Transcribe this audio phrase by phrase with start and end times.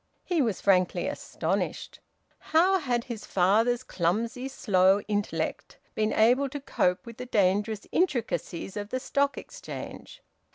[0.23, 1.99] He was frankly astonished.
[2.39, 8.75] How had his father's clumsy, slow intellect been able to cope with the dangerous intricacies
[8.75, 10.23] of the Stock Exchange?